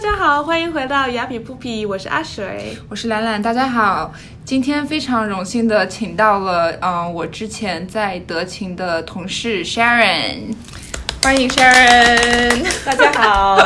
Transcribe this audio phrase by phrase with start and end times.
[0.00, 2.78] 大家好，欢迎回到雅痞不皮，我是阿水。
[2.88, 4.14] 我是兰兰，大家好。
[4.44, 10.54] 今天非常荣幸的请到了，嗯、我之前在德勤的同事 Sharon，
[11.20, 12.64] 欢迎 Sharon。
[12.86, 13.56] 大家好，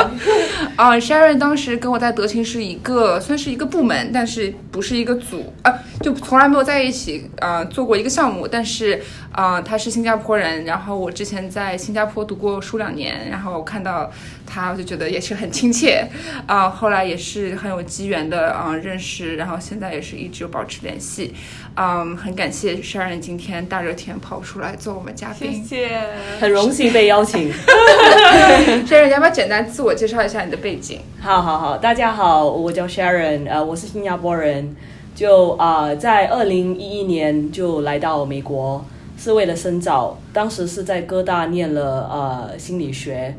[0.77, 8.49] 啊、 s h a r o n 当时跟我在德勤是一个，算是一个部门，但是不是一个组，啊，就从来没有在一起，呃，做过一个项目。
[8.49, 14.11] 但是，啊、他是新加坡人，然后我之前在新加坡读过书两年，然后我看到
[14.47, 16.07] 他，我就觉得也是很亲切，
[16.47, 21.35] 啊、后来也是很有机缘的，啊、认识，然后现在也是一直有保持联系，
[21.77, 25.65] 嗯，很感谢 Sharon 今天大热天跑出来做我们嘉谢宾。
[25.65, 26.01] 谢谢。
[26.39, 27.51] 很荣幸被邀请。
[28.87, 31.01] Sharon，要不要简单自我介绍一下你的背景？
[31.21, 34.77] 好好好，大家好，我叫 Sharon，呃，我是新加坡人，
[35.15, 38.85] 就啊、呃在二零一一年就来到美国，
[39.23, 43.33] 是为了深造，当时是在哥大念了呃心理学。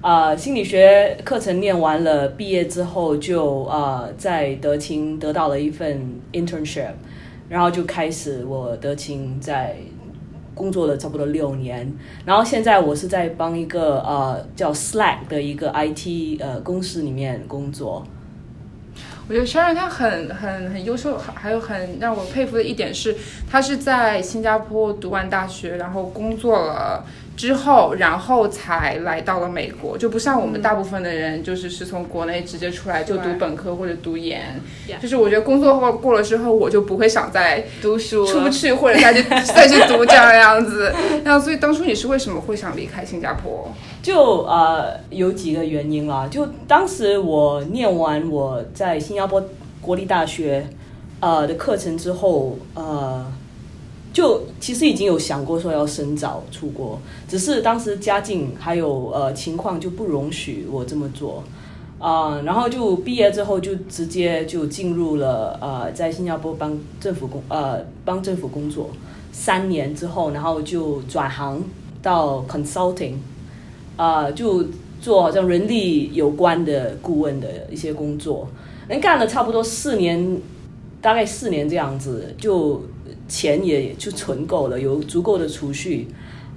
[0.00, 6.00] 啊、心理学课程念完了，毕业之后就呃在德勤得到了一份
[6.32, 6.92] internship，
[7.50, 9.76] 然后就开始我德勤在
[10.54, 11.92] 工作了差不多六年，
[12.24, 18.02] 然后现在我是在帮一个呃叫 Slack 的一个 IT 呃公司里面工作。
[19.28, 23.16] 我觉得 Sharon 他很很很优秀，还还有很让我佩服的一点是，
[23.50, 27.04] 他是在新加坡读完大学，然后工作了
[27.36, 34.60] 之后，然后才来到了美国，就不像我们大部分的人，就是是从国内直接出来就读本科或者读研。
[35.00, 40.92] 就是我觉得工作后过了之后，我就不会想再读书出不去或者再去再去读这样的样子。
[41.24, 43.70] 那所以当初你是为什么会想离开新加坡？
[44.02, 49.44] 就呃有几个原因啦，就当时我念完我在新加坡
[49.80, 50.66] 国立大学
[51.20, 53.26] 呃的课程之后，呃，
[54.16, 61.44] 就其实已经有想过说要深造出国，只是当时家境还有呃情况就不容许我这么做。
[61.98, 68.88] 啊、然后就毕业之后就直接就进入了呃，在新加坡帮政府工呃帮政府工作
[69.32, 71.62] 三年之后，然后就转行
[72.00, 73.16] 到 consulting，
[73.96, 74.64] 啊、就
[74.98, 78.48] 做好像人力有关的顾问的一些工作，
[78.88, 80.40] 能干了差不多四年，
[81.02, 82.82] 大概四年这样子，就
[83.28, 86.08] 钱也就存够了，有足够的储蓄，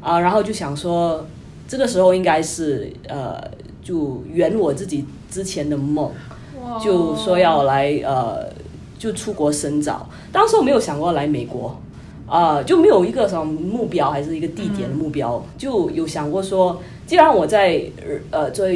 [0.01, 1.25] 啊、然后就想说，
[1.67, 3.41] 这个时候应该是呃，
[3.81, 6.11] 就圆我自己之前的梦，
[6.83, 8.47] 就说要来呃，
[8.97, 10.07] 就出国深造。
[10.31, 11.79] 当时我没有想过来美国，
[12.27, 17.81] 啊、就没有一个什么目标，还是一个地点的目标，就有想过说，既然我在
[18.29, 18.67] 呃做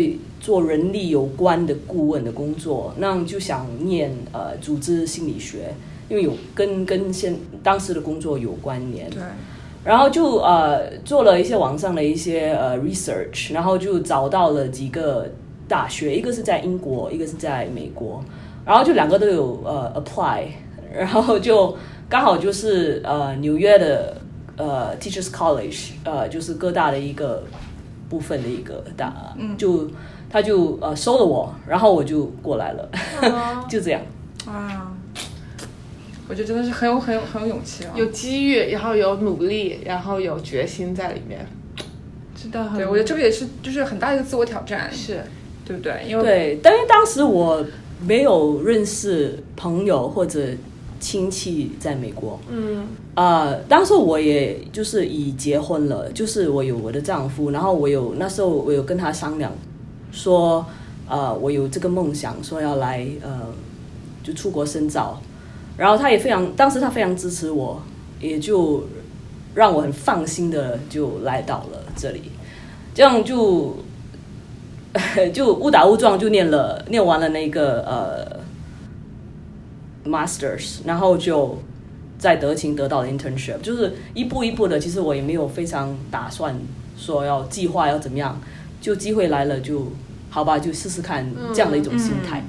[0.41, 5.73] 做人力有关的顾问的工作，那就想念呃组织心理学，
[6.13, 9.09] 因为有跟跟现当时的工作有关联。
[9.09, 9.19] 对，
[9.83, 15.27] 然后就呃做了一些网上的一些呃 research，然后就找到了几个
[15.67, 18.23] 大学，一个是在英国，一个是在美国，
[18.63, 20.43] 然后就两个都有呃 apply，
[20.93, 21.75] 然后就
[22.07, 24.15] 刚好就是呃纽约的
[24.55, 27.43] 呃 Teachers College，呃就是哥大的一个
[28.07, 29.89] 部分的一个大，嗯，就
[30.29, 32.87] 他就呃收了我，然后我就过来了，
[33.67, 33.99] 就这样。
[34.45, 34.92] 啊，
[36.33, 37.91] 我觉得真的是很有很有很有勇气啊。
[37.95, 41.45] 有机遇，然后有努力，然后有决心在里面，
[42.35, 42.77] 真的很。
[42.79, 45.21] 对，我觉得这个也是就是很大的一个自我挑战，是
[45.63, 46.03] 对不对？
[46.09, 47.63] 因为对，但是当时我
[48.01, 50.43] 没有认识朋友或者
[50.99, 59.51] 亲戚在美国，嗯呃，当时我也就是已结婚了，就是我有我的丈夫，然后我有那时候我有跟他商量
[60.11, 60.65] 说，
[61.07, 63.53] 呃，我有这个梦想，说要来呃
[64.23, 65.21] 就出国深造，
[65.77, 67.81] 然后他也非常，当时他非常支持我，
[68.19, 68.87] 也就
[69.55, 72.23] 让我很放心的就来到了这里，
[72.93, 73.75] 这样就
[75.33, 78.39] 就误打误撞就念了念完了那个呃
[80.09, 81.57] masters，然后就
[82.19, 86.55] 在德勤得到了 internship，就是一步一步的，其实我也没有非常打算
[86.95, 88.39] 说要计划要怎么样，
[88.79, 89.91] 就机会来了就
[90.29, 92.43] 好吧，就试试看这样的一种心态。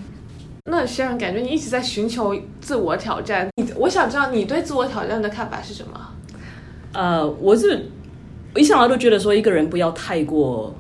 [0.70, 6.00] 那虽然感觉你一直在寻求自我挑战，你我想知道你对自我挑战的看法是什么？
[6.94, 7.90] 呃，我是
[8.54, 10.74] 我一向来都觉得说一个人不要太过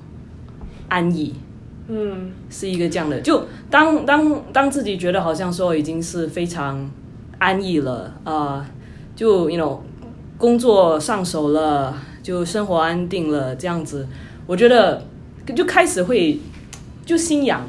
[0.88, 1.34] 安逸，
[1.88, 2.32] 嗯。
[2.48, 6.90] 是一个这样的，就当当当自己觉得好像说已经是非常
[7.38, 8.64] 安逸了，呃，
[9.14, 9.80] 就 you know
[10.38, 14.08] 工作上手了，就生活安定了这样子，
[14.46, 15.06] 我觉得
[15.54, 16.40] 就开始会
[17.04, 17.68] 就心痒，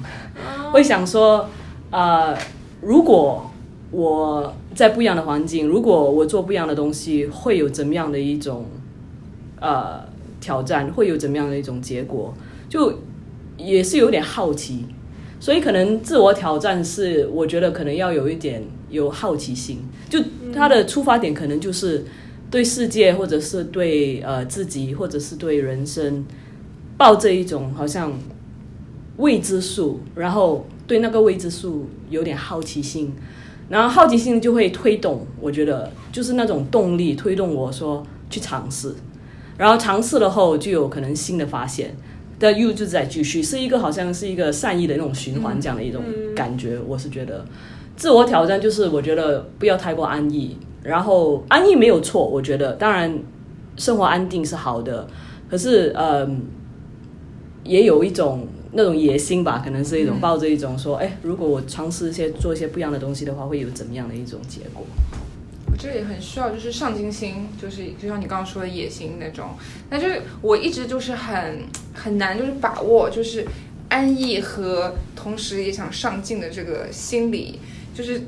[0.71, 1.49] 会想说，
[1.95, 2.37] 呃，
[2.81, 3.49] 如果
[3.89, 8.65] 我在不一样的环境，如果我做不一样的东西，会有怎么样的一种
[9.61, 10.03] 呃
[10.41, 12.33] 挑战，会有怎么样的一种结果，
[12.67, 12.99] 就
[13.55, 14.87] 也是有点好奇。
[15.39, 20.19] 所以可能自我挑战是，我觉得可能要有一点有好奇心，就
[20.53, 22.03] 他的出发点可能就是
[22.51, 26.25] 对世界，或者是对呃自己，或者是对人生，
[26.97, 28.11] 抱着一种好像
[29.15, 33.13] 未知数，然后对那个未知数有点好奇心，
[33.69, 38.93] 然后好奇心就会推动，我觉得就是那种动力推动我说去尝试，
[39.57, 41.95] 然后尝试了后就有可能新的发现。
[42.37, 46.03] 但又就在继续，是一个好像是一个善意的那种循环，这样的一种
[46.35, 46.77] 感觉。
[46.85, 47.45] 我是觉得，
[47.95, 53.17] 自我挑战就是我觉得不要太过安逸，然后安逸没有错，我觉得当然
[53.77, 55.07] 生活安定是好的，
[55.49, 56.41] 可是嗯，
[57.63, 58.45] 也有一种
[58.77, 64.85] 那种野心吧，可能是一种抱着一种说，哎，如果我尝试一些做一些不一样的东西的话，会有怎么样的一种结果。
[65.71, 69.51] 我这也很需要，就是上进心，就是就像你刚刚说的野心那种。
[69.89, 71.63] 但就是我一直就是很
[71.93, 73.45] 很难，就是把握，就是
[73.87, 77.61] 安逸和同时也想上进的这个心理。
[77.93, 78.23] 就是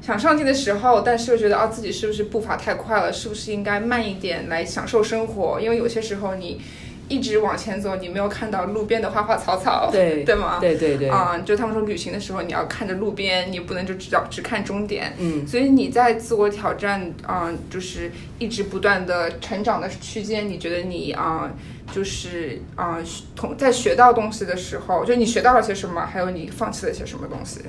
[0.00, 5.60] 想上进的时候，但是又觉得啊自己是不是步伐太快了，是不是应该慢一点来享受生活？
[5.60, 6.60] 因为有些时候你。
[7.08, 10.58] 一直往前走，你没有看到路边的花花草草，对 对吗？
[10.60, 11.08] 对对对。
[11.08, 15.14] 啊，就他们说旅行的时候，你要看着路边，你不能就只要只看终点。
[15.18, 15.46] 嗯。
[15.46, 21.50] 所以你在自我挑战，啊，就是一直不断的成长的区间，你觉得你啊，
[21.94, 22.98] 就是啊，
[23.34, 27.60] 同在学到东西的时候，就你学到了些什么，还有你放弃了些什么东西？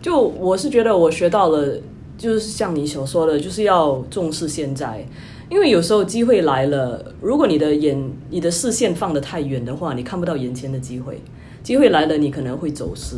[0.00, 1.78] 就我是觉得我学到了，
[2.16, 5.04] 就是像你所说的，就是要重视现在。
[5.48, 11.20] 因为有时候机会来了，如果你的眼、你的视线放得太远的话，你看不到眼前的机会。
[11.62, 13.16] 机会来了，你可能会走失。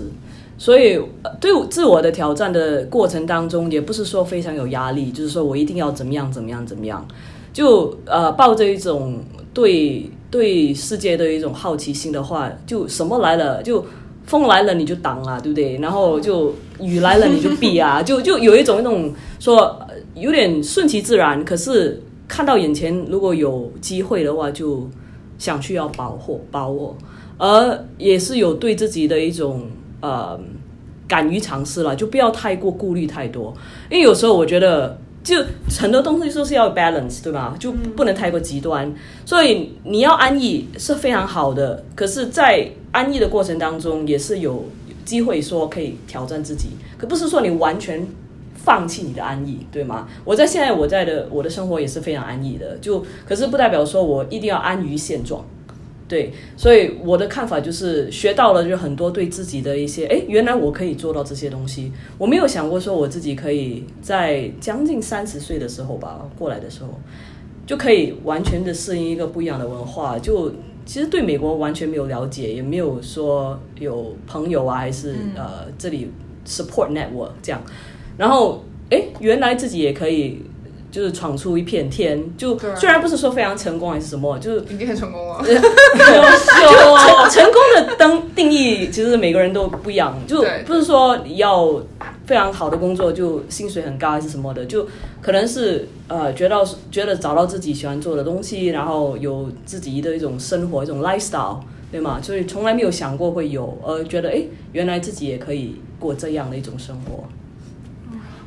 [0.56, 0.98] 所以，
[1.40, 7.06] 对自我的挑战的过程当中，也不是说非常有压力，就是说我一定要怎么样、怎么样、怎么样。
[7.52, 9.20] 就呃，抱着一种
[9.52, 13.84] 对对世界的一种好奇心的话，就什么来了，就
[14.26, 15.76] 风来了你就挡啊，对不对？
[15.78, 19.78] 然后就雨来了你就避啊，就就有一种那种说
[20.14, 22.02] 有点顺其自然，可是。
[22.28, 24.86] 看到眼前如果有机会的话，就
[25.38, 26.96] 想去要把握把握，
[27.38, 29.66] 而也是有对自己的一种
[30.00, 30.38] 呃
[31.08, 33.52] 敢于尝试了，就不要太过顾虑太多。
[33.90, 35.42] 因为有时候我觉得，就
[35.80, 37.56] 很多东西都是要 balance，对吧？
[37.58, 38.92] 就不能太过极端。
[39.24, 44.64] 所以你要安逸是非常好的，可是，在安逸的过程当中，也是有
[45.04, 48.06] 机会说可以挑战自己，可不是说你完全。
[48.68, 50.06] 放弃你的安逸，对吗？
[50.26, 55.42] 我在现在我在的我的生活也是非常安逸的，就可是不代表说我一定要安于现状，
[56.06, 56.34] 对。
[56.54, 66.90] 所以我的看法就是学到了就很多对自己的一些，哎，原来我可以做到这些东西，我没有想过说我自己可以在将近三十岁的时候吧过来的时候，
[67.64, 70.18] 就可以完全的适应一个不一样的文化。
[70.18, 70.52] 就
[70.84, 76.10] 其实对美国完全没有了解，也没有说有朋友啊，还是呃这里
[76.46, 77.62] support network 这样。
[78.18, 80.42] 然后，哎，原来自己也可以，
[80.90, 82.22] 就是闯出一片天。
[82.36, 85.40] 就虽然不是说非常成功还是什么，就是已经很成功了。
[85.46, 90.18] 优秀，成功的登定义其实每个人都不一样。
[90.26, 91.80] 就不是说要
[92.26, 94.86] 非常好的工作就薪水很高还是什么的，就
[95.22, 96.56] 可能是呃，觉得
[96.90, 101.58] 觉得找到自己喜欢做的东西，然后有自己的一种生活一种 lifestyle，
[101.92, 102.18] 对吗？
[102.20, 107.24] 所以从来没有想过会有，呃，觉得哎，原来自己也可以过这样的一种生活。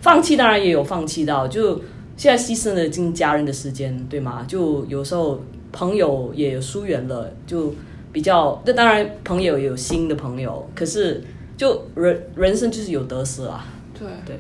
[0.02, 1.80] 放弃当然也有放弃到，就
[2.18, 4.44] 现在牺牲了近家人的时间，对吗？
[4.48, 5.42] 就有时候
[5.72, 7.74] 朋友也疏远了，就
[8.12, 8.62] 比较。
[8.66, 11.24] 那当然朋友也有新的朋友，可是
[11.56, 13.66] 就人人生就是有得失啊。
[13.98, 14.40] 对对。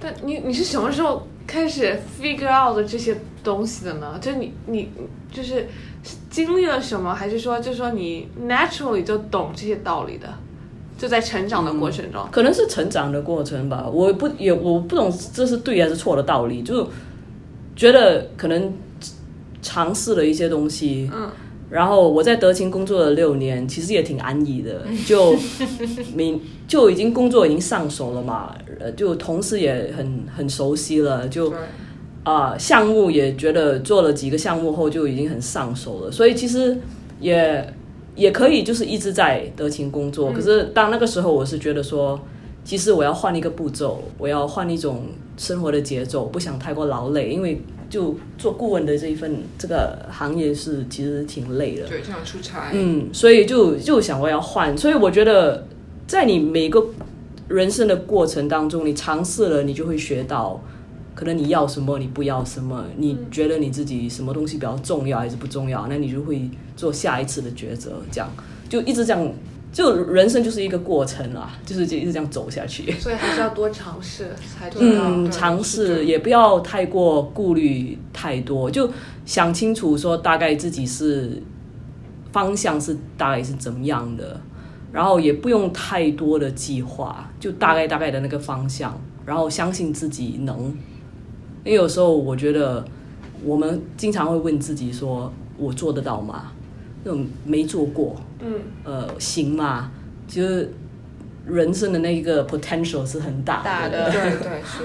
[0.00, 4.18] 但你你是什么时候开始 figure out 的这些东西的呢？
[4.20, 4.90] 就你你
[5.32, 5.66] 就是
[6.28, 10.28] 经历了什么，还是说就是说你 naturally 就懂这些道理的？
[10.96, 13.88] 就在成长的过程中，可能是成长的过程吧。
[13.92, 16.88] 我不也我不懂这是对还是错的道理，就
[17.74, 18.72] 觉得可能
[19.60, 21.10] 尝试了一些东西。
[21.12, 21.28] 嗯，
[21.68, 25.36] 然后我在德勤工作了六年，其实也挺安逸的， 就
[26.14, 28.54] 明就已经工作已经上手了嘛。
[28.78, 31.52] 呃，就同事也很很熟悉了，就
[32.22, 36.78] 啊项目也觉得做了几个项目后就已经很上手了，所以其实
[37.20, 37.74] 也。
[38.14, 40.32] 也可以，就是一直在德勤工作。
[40.32, 42.20] 可是当那个时候，我是觉得说，
[42.64, 45.02] 其实我要换一个步骤，我要换一种
[45.36, 47.28] 生活的节奏，不想太过劳累。
[47.28, 52.70] 因为就做顾问的这一份这个行业是其实挺累的，对，经常出差。
[52.72, 54.76] 嗯，所以就就想我要换。
[54.76, 55.66] 所以我觉得，
[56.06, 56.84] 在你每个
[57.48, 60.60] 人生的过程当中，你尝试了，你就会学到。
[61.14, 68.28] 可能你要什么，你不要什么，你觉得你自己什么东西比较重要还是不重要，那你就会做下一次的抉择，这样
[68.68, 69.32] 就一直这样
[69.72, 72.90] 就人生就是一个过程啦， 就是就一直这样走下去。
[72.98, 75.04] 所以还是要多尝试才知道。
[75.06, 78.90] 嗯，对尝试也不要太过顾虑太多，就
[79.24, 81.40] 想清楚说大概自己是
[82.32, 84.40] 方向是大概是怎么样的，
[84.90, 90.76] 然后也不用太多的计划，就大概大概的那个方向，然后相信自己能。
[91.64, 92.84] 因为有时候我觉得
[93.42, 96.52] 我们经常会问自己说：“我做得到吗？”
[97.04, 99.90] 那种没做过，嗯，呃，行吗？
[100.26, 100.72] 就是
[101.46, 104.84] 人生的那一个 potential 是很大大的对对是，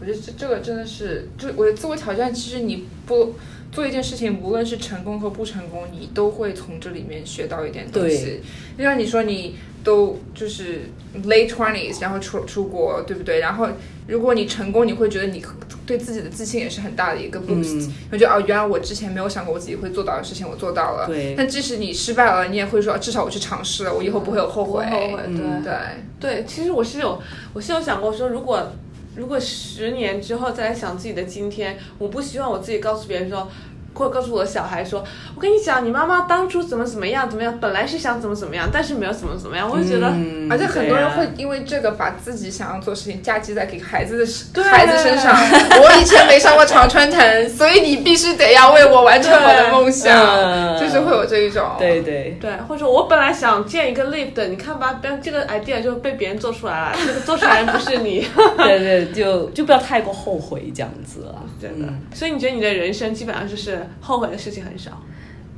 [0.00, 3.34] 我觉得这这个真的是，就我的自我挑战，其实你不
[3.70, 8.40] 做一件事情，无论是成功和不成功，你都会从这里面学到一点东西。
[8.76, 10.90] 就像你说，你都就是
[11.24, 13.40] late twenties，然后出出国，对不对？
[13.40, 13.68] 然后
[14.06, 15.44] 如果你成功，你会觉得你
[15.86, 21.06] 对自己的自信也是很大的一个 boost，嗯我觉得哦，原来我之前没有想过我自己会做到的事情，我做到了。
[21.06, 24.84] 对但即使你失败了，你也会说，至少我去尝试了，我以后不会有后悔。
[24.86, 25.40] 后悔，对。
[25.40, 25.72] 嗯对。
[26.20, 27.20] 对，其实我是有，
[27.52, 28.72] 我是有想过说，如果
[29.18, 33.50] 如果十年之后再来想自己的今天，我不希望我自己告诉别人说，
[33.98, 40.08] 或者告诉我的小孩说，我跟你讲，你妈妈当初怎么怎么样怎么样，本来是想怎么怎么样，但是没有怎么怎么样，我就觉得。
[40.08, 45.36] 嗯而且很多人会因为这个把自己想要做的事情嫁接在给孩子的对孩子身上。
[45.82, 51.72] 我以前没上过常春藤，所以你必须得要为我完成我的梦想，嗯就是会有这一种。
[51.78, 58.26] 对对，对，或者说我本来想建一个 lift，你看吧，但这个 idea 就被别人做出来了， 这个做出来人不是你，
[58.56, 61.34] 对对，就就不要太过后悔这样子了。
[61.60, 61.86] 真的。
[61.88, 65.02] 嗯所以你觉得你的人生基本上就是后悔的事情很少？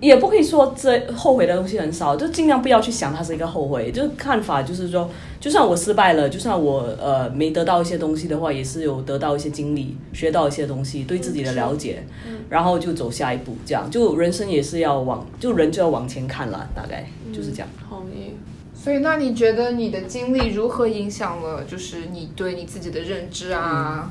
[0.01, 3.93] 也不可以说这后悔的东西很少，就尽量不要去想它是一个后悔。
[3.93, 12.03] 就是看法就是说，就算我失败了，就算我呃没得到一些东西的话，也是有得到一些经历，学到一些东西，对自己的了解，
[12.49, 13.55] 然后就走下一步。
[13.67, 17.69] 这样就人生也是要往，就人就要往前看了，大概就是这样。
[17.87, 18.33] 同意。
[18.75, 24.11] 所以，那你觉得你的经历如何影响了，就是你对你自己的认知啊，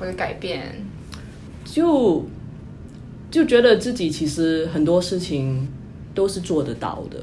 [0.00, 0.84] 或者改变？
[1.64, 2.24] 就
[3.30, 5.68] 就觉得自己其实很多事情
[6.14, 7.18] 都是做得到的，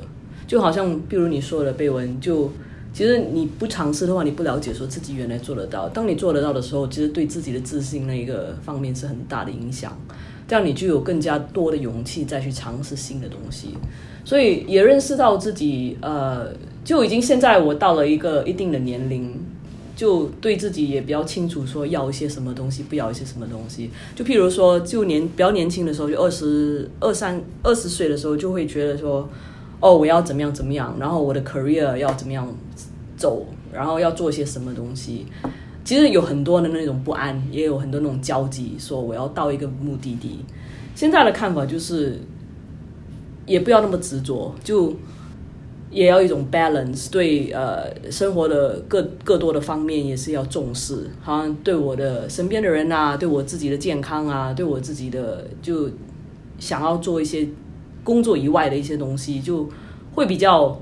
[0.47, 2.51] 就好像比如你说的贝文，就
[2.93, 5.89] 其实你不尝试的话，你不了解说自己原来做得到。
[5.89, 9.97] 当你做得到的时候，其实对自己的自信那一个方面是很大的影响，
[10.47, 13.69] 这样你就有更加多的勇气再去尝试新的东西。
[14.23, 16.51] 所以也认识到自己，呃，
[16.83, 19.31] 就已经现在我到了一个一定的年龄，
[19.95, 23.89] 就对自己也比较清楚，说要一些什么东西，不要一些什么东西。
[24.13, 29.29] 就譬如说，就年比较年轻的时候，就二十二三、二十岁的时候，就会觉得说，
[29.79, 32.47] 哦，我要怎么样怎么样，然后我的 career 要怎么样
[33.15, 35.25] 走，然后要做些什么东西。
[35.85, 40.39] 其实有很多的那种不安，也有很多那种焦急，说我要到一个目的地。
[40.95, 42.19] 现在的看法就是，
[43.45, 44.93] 也不要那么执着，就
[45.91, 55.89] 也要一种 balance，对呃生活的各各多的方面也是要重视，好像对我的身边的人啊，对我自己的健康啊，对我自己的就
[56.59, 57.47] 想要做一些
[58.03, 59.69] 工作以外的一些东西，就
[60.13, 60.81] 会比较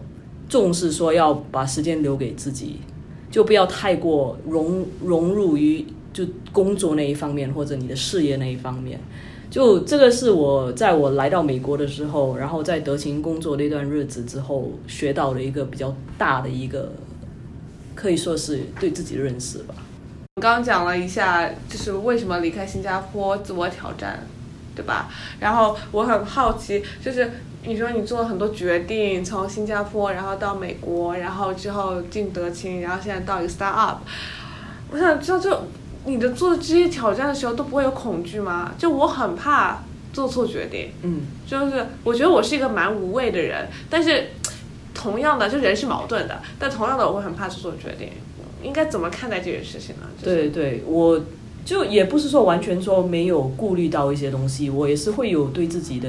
[0.49, 2.77] 重视说要把时间留给自己，
[3.29, 8.99] 就不要太过融融入于就工作那一方面或者你的事业那一方面。
[9.53, 16.91] 就这个是我在我来到美国的时候，然后在德勤工作那段日子之后学到的一个比较大的一个，
[17.93, 19.75] 可以说是对自己的认识吧。
[20.37, 24.25] 我刚刚讲了一下，就是为什么离开新加坡，自我挑战，
[24.75, 25.07] 对吧？
[25.39, 27.29] 然后我很好奇，就是
[27.63, 33.99] 你说你做了很多决定，从新加坡然后到美国，然后之后进德勤，然后现在到一个 start up，
[34.89, 35.55] 我想知道就
[36.05, 38.73] 你的做这些挑战的时候都不会有恐惧吗？
[38.77, 44.31] 就我很怕做错决定，嗯，就是我觉得我是一个蛮无畏的人，但是
[44.93, 48.09] 同样的，就人是矛盾的，但同样的我会很怕做错决定。
[48.61, 50.03] 应该怎么看待这件事情呢？
[50.17, 51.19] 就是、对对，我
[51.65, 56.07] 就也不是说完全说没有顾虑到一些东西，我也是会有对自己的。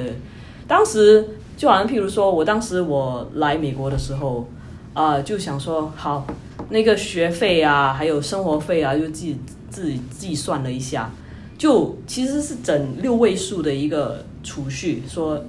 [0.69, 4.49] 当时就好像譬如说，我当时我来美国的时候，
[4.93, 6.25] 啊、就想说好，
[6.69, 9.37] 那个学费啊，还有生活费啊，就自己
[9.75, 11.11] 自己计算了一下，
[11.59, 15.45] 就其实是整六位数的一个储蓄，说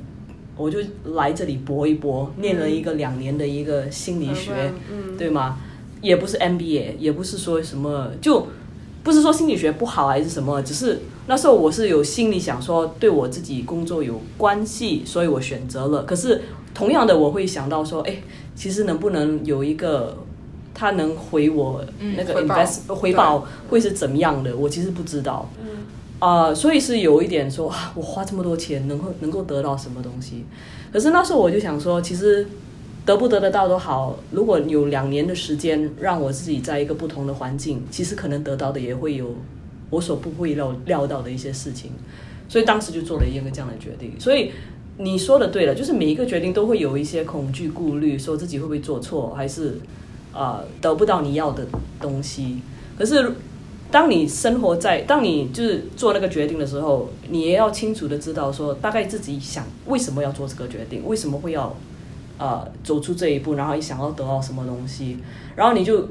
[0.58, 0.79] 我就
[1.13, 5.60] 来这里搏一搏，念了一个两年的一个心理学，嗯，对吗？
[6.01, 8.48] 也不是 MBA，也不是说什么，就
[9.03, 16.03] 不是说心理学不好还是什么，只是那时候我是有心里想说对我自己工作有关系，所以我选择了。
[16.03, 16.41] 可是
[16.74, 18.17] 同样的，我会想到说，哎，
[18.55, 20.17] 其实能不能有一个
[20.75, 21.84] 他能回我
[22.15, 24.55] 那个嗯回报 invest 回报会是怎么样的？
[24.55, 25.50] 我其实不知道。
[26.17, 30.46] 啊、所以是有一点说，啊，我花这么多钱能够能够得到什么东西？
[30.91, 32.48] 可是那时候我就想说，其实
[33.05, 39.36] 得不得得到都好，如果有两年的时间让我自己在一个不同的环境，其实可能得到的也会有
[39.91, 41.91] 我所不会料料到的一些事情，
[42.48, 44.13] 所以当时就做了一个这样的决定。
[44.17, 44.51] 所以
[44.98, 49.77] 你说的对了，就是每一个决定都会有一些恐惧、顾虑，说自己会不会做错，还是
[50.35, 51.65] 啊、得不到你要的
[52.01, 52.61] 东西。
[52.97, 53.33] 可是
[53.89, 61.73] 当你生活在，当你就是做那个决定的时候，你也要清楚的知道说，大概自己想为什么要做这个决定，为什么会要
[62.37, 65.17] 呃走出这一步，然后你想要得到什么东西，
[65.55, 66.09] 然后你就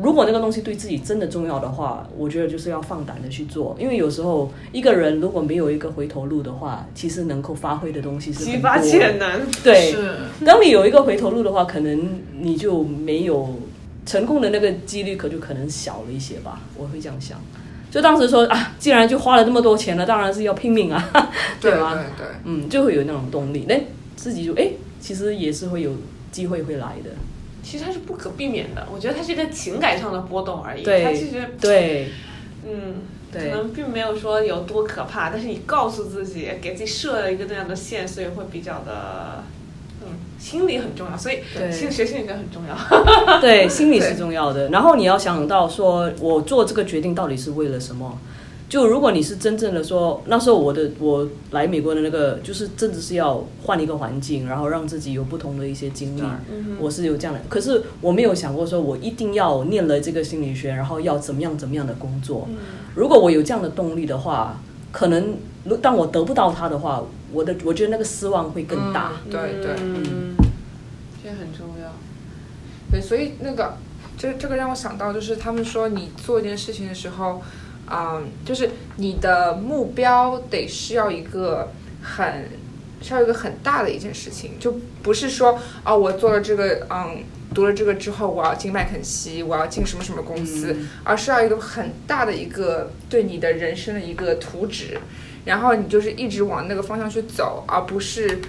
[0.00, 9.40] 如果那个东西对自己真的重要的话，我觉得就是要放胆的去做，因为有时候一个人如果没有一个回头路的话，其实能够发挥的东西是很激发多潜能。
[9.62, 13.60] 对，是当你有一个回头路的话，可能你就没有
[14.06, 16.60] 成功的那个几率，可就可能小了一些吧。
[16.76, 17.38] 我会这样想。
[17.90, 21.30] 就当时说啊，既然就花了这么多钱了，当然是要拼命啊，
[21.60, 21.92] 对吗？
[21.94, 23.78] 对对，嗯，就会有那种动力，那
[24.16, 25.90] 自己就哎，其实也是会有
[26.30, 27.10] 机会会来的。
[27.62, 30.82] 其实它是不可避免的，我觉得它是一个情感上的波动而已。
[30.82, 32.08] 对它其实对
[32.66, 33.02] 嗯，
[33.32, 39.44] 可能并没有说有多可怕，但是你告诉自己，给自己设了一个那样的线，所以会比较的，
[40.02, 43.40] 嗯，心理很重要，所以对心学心理学很重要。
[43.40, 44.68] 对，心理是重要的。
[44.68, 48.18] 然后你要想到说，我做这个决定到底是为了什么？
[48.72, 56.22] 就如果你是真正的说，那时候我的我来美国的那个，就是真的是要换一个环境，然后让自己有不同的一些经历。
[56.50, 62.48] 嗯我是有这样的，可是我没有想过说我一定要念了这个心理学，然后要怎么样怎么样的工作。
[62.48, 62.56] 嗯
[62.94, 64.58] 如果我有这样的动力的话，
[64.90, 69.12] 可能如当我得不到它的话，我的我觉得那个失望会更大。
[69.26, 70.34] 嗯对对嗯，
[71.22, 71.92] 这很重要。
[72.90, 73.76] 对，所以那个
[74.16, 77.42] 这这个让我想到，就是他们说你做一件事情的时候，
[77.92, 81.70] 嗯，就是你的目标得是要一个
[82.02, 82.48] 很
[83.02, 90.88] 是要一个很大的一件事情，就不是说啊、我做了这个，嗯，读了这个之后，我要进麦肯锡，我要进什么什么公司，嗯。
[91.04, 94.98] 而是要一个很大的一个对你的人生的一个图纸，
[95.44, 98.40] 然后你就是一直往那个方向去走，而不是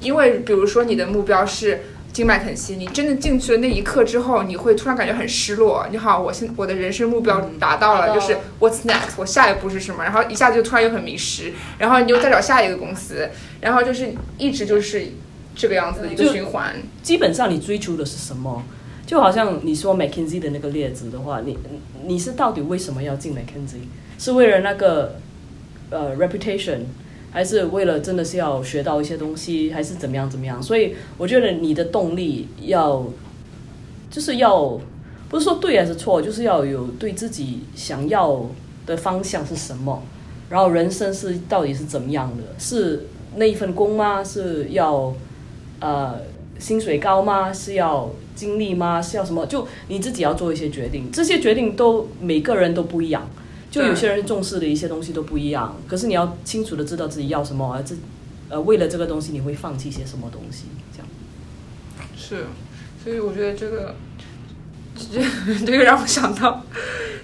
[0.00, 1.80] 因为比如说你的目标是
[2.12, 5.86] 进麦肯锡，你真的进去了那一刻之后，你会突然感觉很失落。
[5.90, 9.14] 你好，我现我的人生目标达到了，就是 What's next？
[9.16, 10.04] 我下一步是什么？
[10.04, 15.06] 然后一下子就突然又很迷失，然后你就再找下一个公司，然后就是一直就是
[15.54, 16.74] 这个样子的一个循环。
[17.02, 18.62] 基本上你追求的是什么？
[19.06, 21.58] 就好像你说 McKinsey 的那个例子的话，你
[22.04, 23.82] 你是到底为什么要进 McKinsey？
[24.18, 25.16] 是为了那个
[25.90, 26.82] 呃 reputation，
[27.32, 30.62] 还是为了真的是要学到一些东西，还是怎么样怎么样？
[30.62, 33.04] 所以我觉得你的动力要
[34.10, 34.78] 就是要
[35.30, 38.46] 不是说对还是错，就是要有对自己想要
[38.84, 40.02] 的方向是什么，
[40.50, 42.42] 然后人生是到底是怎么样的？
[42.58, 44.22] 是那一份工吗？
[44.22, 45.14] 是要
[45.80, 46.20] 呃
[46.58, 47.50] 薪水高吗？
[47.50, 49.00] 是要经历吗？
[49.00, 49.46] 是要什么？
[49.46, 53.26] 就你自己要做一些决定，这些决定都每个人都不一样。
[53.72, 57.94] 就有些人重视的一些东西都不一样，可是你要清楚的知道自己要什么，而这
[58.50, 61.08] 呃为了这个东西你会放弃些什么东西，这样。
[62.14, 62.44] 是，
[63.02, 63.94] 所以我觉得这个，
[64.94, 66.62] 这这个让我想到，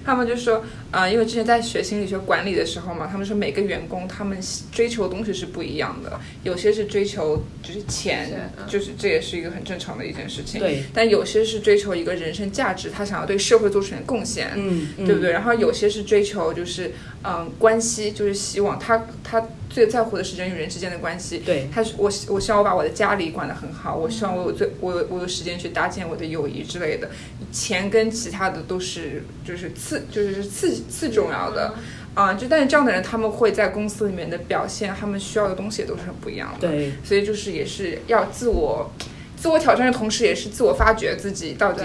[0.08, 4.38] 他们就说，啊、因为之前在学心理学管理的时候嘛，他们说每个员工他们
[4.72, 15.30] 追求的东西是不一样的，有些是追求就是钱就是这也是一个很正常的一件事情，对，但有些是追求一个人生价值，他想要对社会做出点贡献，嗯，对不对？
[15.30, 16.92] 然后有些是追求就是
[17.22, 19.46] 嗯关系，就是希望他他
[19.78, 21.38] 最在乎的是人与人之间的关系。
[21.38, 27.08] 对，他是我我希望我把我的家里管得很好，我希望我有最我有我有时间去搭建我的友谊之类的。
[27.52, 31.74] 钱跟其他的都是就是次就是次次重要的
[32.14, 36.68] 啊、就但是这样的人他们会在公司里面的表现，他们需要的东西也都是很不一样的。
[36.68, 38.90] 对，所以就是也是要自我
[39.36, 41.84] 自我挑战的同时，也是自我发掘自己到底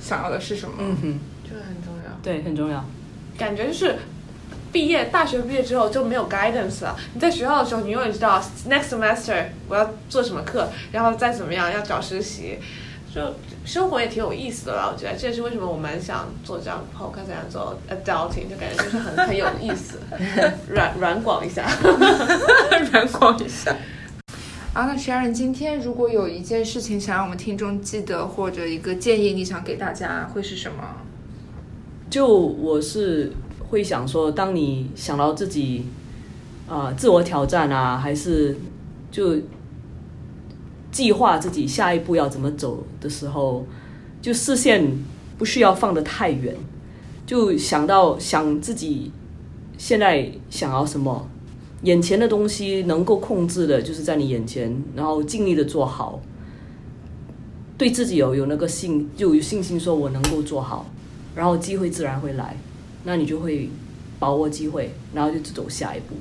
[0.00, 0.76] 想要的是什么。
[0.78, 2.18] 嗯哼，这个很重要。
[2.22, 2.88] 对，很重要。
[3.36, 3.96] 感觉就是
[4.74, 6.96] 毕业，大学毕业之后就没有 guidance 了。
[7.14, 12.58] 你在学校的时候，你永远知道 next semester 我要做什么课，然后再怎么样要找实习，
[13.14, 13.20] 就
[13.64, 14.90] 生活也挺有意思的啦。
[14.92, 20.00] 我觉得这也是为什么我们想做这样 podcast，想做 adulting，就感觉就是很很有意思，
[20.68, 21.64] 软软广一下。
[22.90, 23.70] 软广一下。
[24.74, 30.82] 啊，那 Sharon，今天如果有一件事情想让我们听众记得，或者一个建议，你想给大家，会是什么？
[32.10, 33.32] 就我是
[33.74, 35.84] 会想说，当你想到自己
[36.68, 38.56] 啊、自我挑战啊，还是
[39.10, 39.36] 就
[40.92, 43.66] 计划自己下一步要怎么走的时候，
[44.22, 44.90] 就视线
[45.36, 46.54] 不需要放得太远，
[47.26, 49.10] 就想到想自己
[49.76, 51.28] 现在想要什么，
[51.82, 56.20] 眼前的东西能够控制的，就是在你眼前，然后尽力的做好。
[57.76, 60.86] 对自己有有那个信，就有信心说我能够做好，
[61.34, 62.56] 然后机会自然会来，
[63.04, 63.68] 那你就会
[64.18, 66.16] 把握机会，然后就走下一步。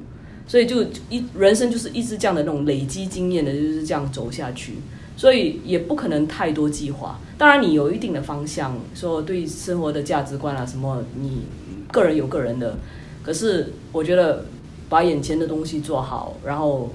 [0.46, 4.74] 所以就一人生就是一直这样的那种累积经验的，就是这样走下去。
[5.16, 7.20] 所以也不可能太多计划。
[7.38, 11.44] 当然你有一定的方向，说对生活的价值观啊什么，你
[11.92, 12.78] 个人有个人的。
[13.22, 14.46] 可是我觉得
[14.90, 16.92] 把眼前的东西做好，然后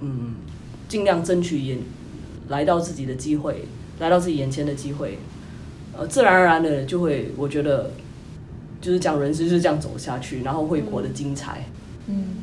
[0.00, 0.34] 嗯，
[0.88, 1.78] 尽量争取眼
[2.48, 3.66] 来到自己的机会，
[4.00, 5.18] 来到自己眼前的机会，
[5.96, 7.92] 呃，自然而然的就会，我觉得
[8.84, 11.64] 就是讲人生就是这样走下去，然后会活得精彩。
[12.06, 12.36] 嗯，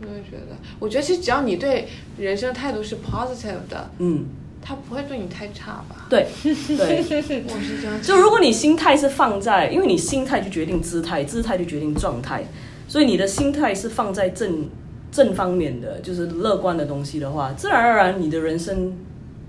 [0.00, 4.24] 我也觉得，我觉得其实只要你对人生态度是 positive 的，嗯，
[4.62, 6.06] 他不会对你太差吧？
[6.08, 8.00] 对 对，我是这样。
[8.00, 12.42] 就如果你心态是放在，因为你心态就决定姿态，姿态就决定状态，
[12.88, 14.70] 所以你的心态是放在正
[15.12, 18.94] 正方面的，就是乐观的东西的话，自然而然你的人生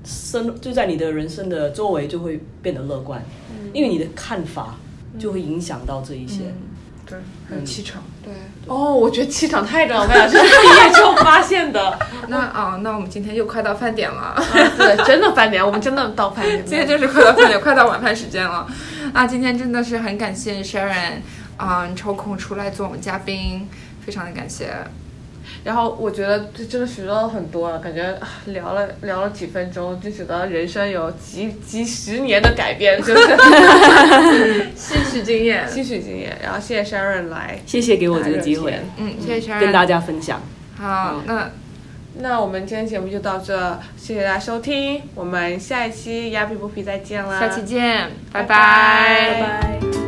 [0.04, 3.23] 生就在你的人生的周围就会变得乐观，
[3.71, 4.78] 因为你的看法
[5.20, 6.54] 就会影响到这一些。
[7.06, 7.18] 对，
[7.50, 8.04] 还有气场。
[8.22, 8.34] 对，
[8.66, 11.98] 哦，我觉得气场太重要了，这 是毕业之后发现的。
[12.28, 14.36] 那啊、那我们今天又快到饭点了。
[14.78, 16.64] 对，真的饭点，我们真的到饭点了。
[16.66, 18.68] 今天就是快到饭点， 快到晚饭时间了。
[19.14, 21.22] 啊，今天真的是很感谢 Sharon，
[21.56, 23.70] 啊、抽空出来做我们嘉宾，
[24.06, 24.74] 非常的感谢。
[25.64, 35.68] 然后我觉得这真的学到了很多了，感觉啊聊了聊了几分钟，就觉得人生有几几十年的改变，就是吸取经验。
[35.70, 36.38] 吸取经验。
[36.42, 39.60] 然后谢谢 Sharon 来，谢谢给我这个机会，嗯，谢谢 Sharon。
[39.60, 40.42] 跟大家分享。
[40.78, 41.52] 好，那
[42.20, 50.07] 那我们今天节目就到这，谢谢大家收听，我们下一期鸭皮不皮再见啦，下期见，拜拜拜拜拜。